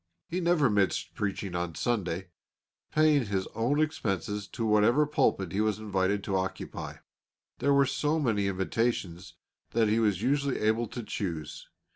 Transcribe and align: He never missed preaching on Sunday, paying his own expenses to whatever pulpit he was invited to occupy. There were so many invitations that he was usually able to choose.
He 0.27 0.39
never 0.41 0.67
missed 0.67 1.13
preaching 1.13 1.53
on 1.53 1.75
Sunday, 1.75 2.29
paying 2.91 3.27
his 3.27 3.45
own 3.53 3.79
expenses 3.79 4.47
to 4.47 4.65
whatever 4.65 5.05
pulpit 5.05 5.51
he 5.51 5.61
was 5.61 5.77
invited 5.77 6.23
to 6.23 6.35
occupy. 6.35 6.95
There 7.59 7.71
were 7.75 7.85
so 7.85 8.19
many 8.19 8.47
invitations 8.47 9.35
that 9.73 9.89
he 9.89 9.99
was 9.99 10.23
usually 10.23 10.57
able 10.57 10.87
to 10.87 11.03
choose. 11.03 11.67